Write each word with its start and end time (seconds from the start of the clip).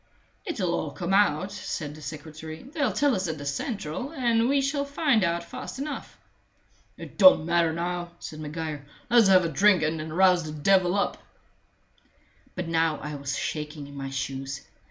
"It'll 0.47 0.73
all 0.73 0.89
come 0.89 1.13
out," 1.13 1.51
said 1.51 1.93
the 1.93 2.01
secretary. 2.01 2.63
"They'll 2.63 2.91
tell 2.91 3.13
us 3.15 3.27
at 3.27 3.37
the 3.37 3.45
central, 3.45 4.11
and 4.11 4.49
we 4.49 4.59
shall 4.59 4.83
find 4.83 5.23
out 5.23 5.43
fast 5.43 5.77
enough." 5.77 6.17
"It 6.97 7.19
don't 7.19 7.45
matter 7.45 7.71
now," 7.71 8.09
said 8.17 8.39
Maguire. 8.39 8.83
"Let's 9.11 9.27
have 9.27 9.45
a 9.45 9.47
drink 9.49 9.83
and 9.83 9.99
then 9.99 10.11
rouse 10.11 10.43
the 10.43 10.53
devil 10.59 10.95
up." 10.95 11.19
But 12.55 12.67
now 12.67 12.97
I 12.99 13.13
was 13.13 13.37
shaking 13.37 13.85
in 13.85 13.95
my 13.95 14.09
shoes. 14.09 14.61